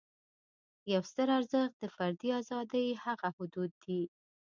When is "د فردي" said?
1.79-2.29